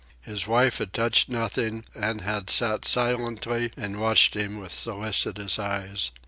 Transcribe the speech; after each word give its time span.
His 0.23 0.47
wife 0.47 0.79
had 0.79 0.93
touched 0.93 1.29
nothing, 1.29 1.83
and 1.93 2.21
had 2.21 2.49
sat 2.49 2.85
silently 2.85 3.71
and 3.77 4.01
watched 4.01 4.33
him 4.35 4.59
with 4.59 4.73
solicitous 4.73 5.59
eyes. 5.59 6.09